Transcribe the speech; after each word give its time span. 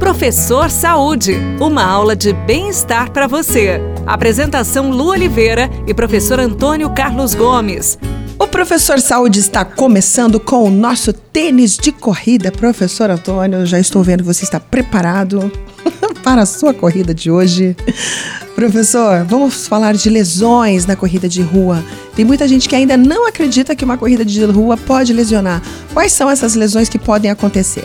Professor 0.00 0.70
Saúde, 0.70 1.36
uma 1.60 1.84
aula 1.84 2.16
de 2.16 2.32
bem-estar 2.32 3.10
para 3.12 3.26
você. 3.26 3.78
Apresentação 4.06 4.90
Lu 4.90 5.08
Oliveira 5.08 5.70
e 5.86 5.92
professor 5.92 6.40
Antônio 6.40 6.88
Carlos 6.88 7.34
Gomes. 7.34 7.98
O 8.38 8.46
Professor 8.46 8.98
Saúde 8.98 9.40
está 9.40 9.62
começando 9.62 10.40
com 10.40 10.64
o 10.64 10.70
nosso 10.70 11.12
tênis 11.12 11.76
de 11.76 11.92
corrida. 11.92 12.50
Professor 12.50 13.10
Antônio, 13.10 13.66
já 13.66 13.78
estou 13.78 14.02
vendo 14.02 14.20
que 14.22 14.34
você 14.34 14.42
está 14.42 14.58
preparado 14.58 15.52
para 16.24 16.42
a 16.42 16.46
sua 16.46 16.72
corrida 16.72 17.12
de 17.12 17.30
hoje. 17.30 17.76
Professor, 18.54 19.22
vamos 19.26 19.68
falar 19.68 19.92
de 19.92 20.08
lesões 20.08 20.86
na 20.86 20.96
corrida 20.96 21.28
de 21.28 21.42
rua. 21.42 21.84
Tem 22.16 22.24
muita 22.24 22.48
gente 22.48 22.70
que 22.70 22.74
ainda 22.74 22.96
não 22.96 23.28
acredita 23.28 23.76
que 23.76 23.84
uma 23.84 23.98
corrida 23.98 24.24
de 24.24 24.42
rua 24.46 24.78
pode 24.78 25.12
lesionar. 25.12 25.62
Quais 25.92 26.12
são 26.12 26.30
essas 26.30 26.54
lesões 26.54 26.88
que 26.88 26.98
podem 26.98 27.30
acontecer? 27.30 27.84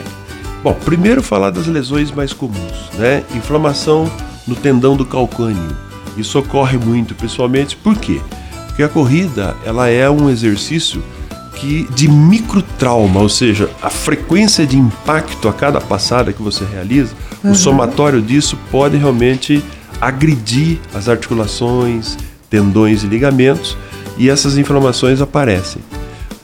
Bom, 0.65 0.73
primeiro 0.73 1.21
falar 1.21 1.51
das 1.51 1.67
lesões 1.67 2.09
mais 2.09 2.33
comuns, 2.33 2.89
né? 2.95 3.23
Inflamação 3.35 4.11
no 4.47 4.55
tendão 4.55 4.97
do 4.97 5.05
calcâneo. 5.05 5.77
Isso 6.17 6.39
ocorre 6.39 6.75
muito, 6.75 7.13
principalmente 7.13 7.75
por 7.75 7.95
quê? 7.95 8.19
Porque 8.65 8.81
a 8.81 8.89
corrida, 8.89 9.55
ela 9.63 9.89
é 9.89 10.09
um 10.09 10.27
exercício 10.27 11.03
que 11.53 11.87
de 11.93 12.07
microtrauma, 12.07 13.19
ou 13.21 13.29
seja, 13.29 13.69
a 13.79 13.91
frequência 13.91 14.65
de 14.65 14.75
impacto 14.75 15.47
a 15.47 15.53
cada 15.53 15.79
passada 15.79 16.33
que 16.33 16.41
você 16.41 16.65
realiza, 16.65 17.13
uhum. 17.43 17.51
o 17.51 17.55
somatório 17.55 18.19
disso 18.19 18.57
pode 18.71 18.97
realmente 18.97 19.63
agredir 20.01 20.79
as 20.95 21.07
articulações, 21.07 22.17
tendões 22.49 23.03
e 23.03 23.07
ligamentos 23.07 23.77
e 24.17 24.31
essas 24.31 24.57
inflamações 24.57 25.21
aparecem. 25.21 25.83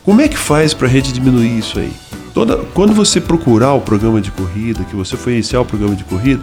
Como 0.04 0.22
é 0.22 0.28
que 0.28 0.38
faz 0.38 0.76
para 0.76 0.88
a 0.88 0.92
gente 0.92 1.12
diminuir 1.12 1.58
isso 1.58 1.80
aí? 1.80 1.92
Toda, 2.34 2.58
quando 2.74 2.94
você 2.94 3.20
procurar 3.20 3.74
o 3.74 3.82
programa 3.82 4.22
de 4.22 4.32
corrida, 4.32 4.84
que 4.84 4.96
você 4.96 5.18
for 5.18 5.32
iniciar 5.32 5.62
o 5.62 5.66
programa 5.66 5.96
de 5.96 6.04
corrida, 6.04 6.42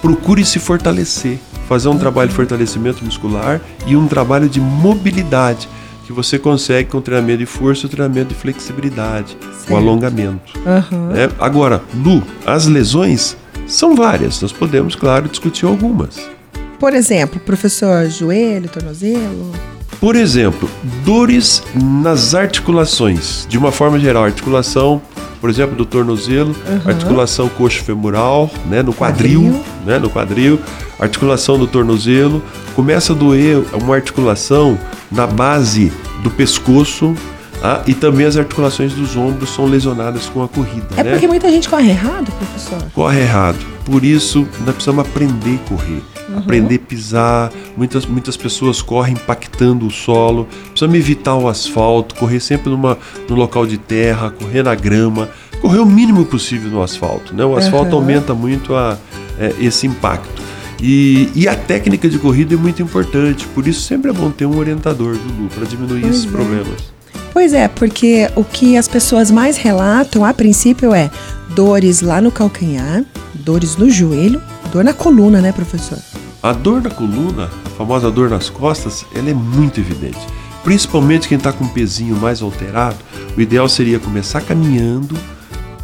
procure 0.00 0.44
se 0.44 0.58
fortalecer, 0.58 1.38
fazer 1.68 1.88
um 1.88 1.98
trabalho 1.98 2.30
de 2.30 2.34
fortalecimento 2.34 3.04
muscular 3.04 3.60
e 3.86 3.96
um 3.96 4.06
trabalho 4.06 4.48
de 4.48 4.60
mobilidade 4.60 5.68
que 6.06 6.12
você 6.12 6.38
consegue 6.38 6.88
com 6.88 7.00
treinamento 7.00 7.38
de 7.38 7.46
força, 7.46 7.88
treinamento 7.88 8.28
de 8.28 8.36
flexibilidade, 8.36 9.36
certo. 9.40 9.66
com 9.66 9.76
alongamento. 9.76 10.52
Uhum. 10.58 11.10
É, 11.16 11.28
agora, 11.40 11.82
Lu, 11.94 12.22
as 12.46 12.66
lesões 12.66 13.36
são 13.66 13.96
várias. 13.96 14.40
Nós 14.40 14.52
podemos, 14.52 14.94
claro, 14.94 15.28
discutir 15.28 15.66
algumas. 15.66 16.30
Por 16.78 16.94
exemplo, 16.94 17.40
professor, 17.40 18.08
joelho, 18.08 18.68
tornozelo? 18.68 19.50
Por 19.98 20.14
exemplo, 20.14 20.70
dores 21.04 21.62
nas 21.74 22.34
articulações. 22.34 23.44
De 23.48 23.58
uma 23.58 23.72
forma 23.72 23.98
geral, 23.98 24.24
articulação 24.24 25.02
por 25.46 25.50
exemplo, 25.50 25.76
do 25.76 25.86
tornozelo, 25.86 26.56
uhum. 26.66 26.90
articulação 26.90 27.48
coxo-femoral, 27.48 28.50
né, 28.68 28.82
no 28.82 28.92
quadril, 28.92 29.42
quadril, 29.42 29.64
né, 29.86 29.96
no 29.96 30.10
quadril, 30.10 30.60
articulação 30.98 31.56
do 31.56 31.68
tornozelo, 31.68 32.42
começa 32.74 33.12
a 33.12 33.16
doer 33.16 33.62
uma 33.80 33.94
articulação 33.94 34.76
na 35.08 35.24
base 35.24 35.92
do 36.24 36.32
pescoço, 36.32 37.14
ah, 37.62 37.82
e 37.86 37.94
também 37.94 38.26
as 38.26 38.36
articulações 38.36 38.92
dos 38.92 39.16
ombros 39.16 39.50
são 39.50 39.66
lesionadas 39.66 40.26
com 40.26 40.42
a 40.42 40.48
corrida. 40.48 40.86
É 40.96 41.02
né? 41.02 41.10
porque 41.12 41.26
muita 41.26 41.50
gente 41.50 41.68
corre 41.68 41.90
errado, 41.90 42.30
professor? 42.32 42.90
Corre 42.94 43.20
errado. 43.20 43.58
Por 43.84 44.04
isso, 44.04 44.46
nós 44.60 44.74
precisamos 44.74 45.06
aprender 45.06 45.60
a 45.64 45.68
correr. 45.68 46.02
Uhum. 46.28 46.38
Aprender 46.38 46.74
a 46.74 46.78
pisar. 46.78 47.52
Muitas, 47.76 48.04
muitas 48.04 48.36
pessoas 48.36 48.82
correm 48.82 49.14
impactando 49.14 49.86
o 49.86 49.90
solo. 49.90 50.46
Precisamos 50.68 50.96
evitar 50.96 51.36
o 51.36 51.48
asfalto, 51.48 52.14
correr 52.16 52.40
sempre 52.40 52.70
numa, 52.70 52.98
no 53.28 53.36
local 53.36 53.66
de 53.66 53.78
terra, 53.78 54.30
correr 54.30 54.62
na 54.62 54.74
grama. 54.74 55.28
Correr 55.60 55.78
o 55.78 55.86
mínimo 55.86 56.24
possível 56.24 56.70
no 56.70 56.82
asfalto. 56.82 57.34
Né? 57.34 57.44
O 57.44 57.56
asfalto 57.56 57.92
uhum. 57.92 58.02
aumenta 58.02 58.34
muito 58.34 58.74
a, 58.74 58.98
é, 59.38 59.54
esse 59.60 59.86
impacto. 59.86 60.42
E, 60.80 61.30
e, 61.34 61.48
a 61.48 61.54
técnica 61.54 62.08
de 62.08 62.18
corrida 62.18 62.54
é 62.54 62.56
muito 62.56 62.82
importante, 62.82 63.46
por 63.48 63.66
isso 63.66 63.80
sempre 63.80 64.10
é 64.10 64.12
bom 64.12 64.30
ter 64.30 64.44
um 64.44 64.58
orientador, 64.58 65.16
Lulu, 65.16 65.48
para 65.48 65.64
diminuir 65.64 66.02
pois 66.02 66.14
esses 66.16 66.26
é. 66.26 66.30
problemas. 66.30 66.96
Pois 67.36 67.52
é, 67.52 67.68
porque 67.68 68.30
o 68.34 68.42
que 68.42 68.78
as 68.78 68.88
pessoas 68.88 69.30
mais 69.30 69.58
relatam 69.58 70.24
a 70.24 70.32
princípio 70.32 70.94
é 70.94 71.10
dores 71.54 72.00
lá 72.00 72.18
no 72.18 72.32
calcanhar, 72.32 73.04
dores 73.34 73.76
no 73.76 73.90
joelho, 73.90 74.40
dor 74.72 74.82
na 74.82 74.94
coluna, 74.94 75.42
né, 75.42 75.52
professor? 75.52 75.98
A 76.42 76.54
dor 76.54 76.80
na 76.80 76.88
coluna, 76.88 77.50
a 77.66 77.68
famosa 77.76 78.10
dor 78.10 78.30
nas 78.30 78.48
costas, 78.48 79.04
ela 79.14 79.28
é 79.28 79.34
muito 79.34 79.78
evidente. 79.78 80.18
Principalmente 80.64 81.28
quem 81.28 81.36
está 81.36 81.52
com 81.52 81.64
um 81.64 81.68
pezinho 81.68 82.16
mais 82.16 82.40
alterado, 82.40 82.96
o 83.36 83.40
ideal 83.42 83.68
seria 83.68 83.98
começar 83.98 84.40
caminhando, 84.40 85.14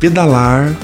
pedalar, 0.01 0.75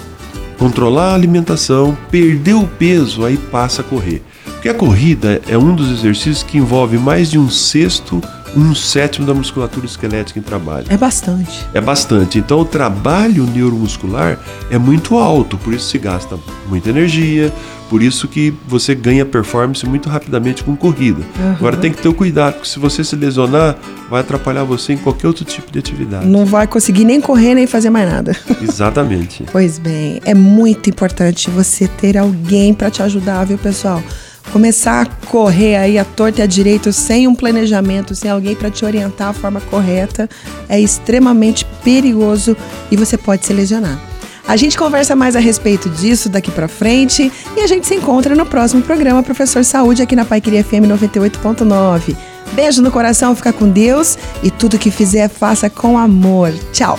controlar 0.59 1.13
a 1.13 1.15
alimentação, 1.15 1.97
perder 2.11 2.57
o 2.57 2.67
peso, 2.67 3.25
aí 3.25 3.39
passa 3.39 3.81
a 3.81 3.85
correr. 3.85 4.23
Porque 4.45 4.69
a 4.69 4.75
corrida 4.75 5.41
é 5.49 5.57
um 5.57 5.75
dos 5.75 5.91
exercícios 5.91 6.43
que 6.43 6.59
envolve 6.59 6.99
mais 6.99 7.31
de 7.31 7.39
um 7.39 7.49
sexto 7.49 8.21
um 8.57 8.75
sétimo 8.75 9.27
da 9.27 9.35
musculatura 9.35 9.87
esquelética 9.87 10.39
em 10.39 10.43
trabalho. 10.43 10.87
É 10.89 10.97
bastante. 10.97 11.67
É 11.75 11.81
bastante. 11.81 12.39
Então 12.39 12.61
o 12.61 12.65
trabalho 12.65 13.45
neuromuscular 13.45 14.39
é 14.71 14.79
muito 14.79 15.17
alto, 15.19 15.57
por 15.59 15.73
isso 15.75 15.89
se 15.89 15.99
gasta 15.99 16.39
muita 16.69 16.91
energia, 16.91 17.53
por 17.89 18.03
isso 18.03 18.29
que 18.29 18.53
você 18.67 18.95
ganha 18.95 19.25
performance 19.25 19.85
muito 19.87 20.09
rapidamente 20.09 20.63
com 20.63 20.77
corrida. 20.77 21.23
Uhum. 21.39 21.53
Agora 21.53 21.77
tem 21.77 21.91
que 21.91 22.03
ter 22.03 22.09
o 22.09 22.15
cuidado, 22.15 22.55
porque 22.55 22.69
se 22.69 22.79
você 22.79 23.03
se 23.03 23.17
lesionar, 23.17 23.77
vai 24.11 24.21
atrapalhar 24.21 24.65
você 24.65 24.93
em 24.93 24.99
qualquer 24.99 25.27
outro 25.27 25.45
tipo 25.45 25.73
de 25.73 25.79
atividade. 25.79 26.27
Não 26.27 26.45
vai 26.45 26.67
conseguir 26.67 27.05
nem 27.05 27.21
correr 27.21 27.55
nem 27.55 27.67
fazer 27.67 27.91
mais 27.91 28.11
nada. 28.11 28.37
Exatamente. 28.61 29.45
pois 29.51 29.79
bem, 29.79 30.21
é 30.25 30.35
muito 30.35 30.91
importante 30.91 31.51
você 31.51 31.89
ter 31.89 32.19
alguém 32.19 32.75
para 32.75 32.91
te 32.91 33.03
ajudar, 33.03 33.45
viu, 33.45 33.59
pessoal? 33.59 34.03
Começar 34.49 35.03
a 35.03 35.27
correr 35.27 35.77
aí 35.77 35.99
a 35.99 36.05
torta 36.05 36.41
e 36.41 36.43
a 36.43 36.47
direito 36.47 36.93
sem 36.93 37.27
um 37.29 37.35
planejamento, 37.35 38.15
sem 38.15 38.31
alguém 38.31 38.55
para 38.55 38.71
te 38.71 38.85
orientar 38.85 39.29
a 39.29 39.33
forma 39.33 39.61
correta, 39.61 40.29
é 40.69 40.81
extremamente 40.81 41.65
perigoso 41.85 42.57
e 42.91 42.97
você 42.97 43.17
pode 43.17 43.47
se 43.47 43.53
lesionar. 43.53 43.99
A 44.47 44.57
gente 44.57 44.79
conversa 44.79 45.15
mais 45.15 45.37
a 45.37 45.41
respeito 45.41 45.91
disso 45.91 46.31
daqui 46.31 46.51
para 46.51 46.69
frente 46.69 47.31
e 47.55 47.61
a 47.61 47.67
gente 47.67 47.87
se 47.87 47.95
encontra 47.95 48.35
no 48.35 48.47
próximo 48.47 48.83
programa 48.83 49.23
Professor 49.23 49.63
Saúde 49.63 50.01
aqui 50.01 50.17
na 50.17 50.25
Paiqueria 50.25 50.65
FM 50.65 50.89
98.9. 50.89 52.17
Beijo 52.55 52.81
no 52.81 52.91
coração, 52.91 53.37
fica 53.37 53.53
com 53.53 53.69
Deus 53.69 54.17
e 54.43 54.51
tudo 54.51 54.79
que 54.79 54.91
fizer 54.91 55.29
faça 55.29 55.69
com 55.69 55.99
amor. 55.99 56.53
Tchau. 56.73 56.99